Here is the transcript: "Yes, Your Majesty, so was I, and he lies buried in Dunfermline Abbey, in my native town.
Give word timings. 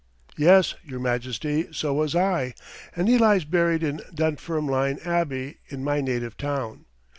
"Yes, 0.35 0.73
Your 0.83 0.99
Majesty, 0.99 1.67
so 1.71 1.93
was 1.93 2.15
I, 2.15 2.55
and 2.95 3.07
he 3.07 3.19
lies 3.19 3.45
buried 3.45 3.83
in 3.83 4.01
Dunfermline 4.11 4.97
Abbey, 5.05 5.59
in 5.67 5.83
my 5.83 6.01
native 6.01 6.37
town. 6.37 6.85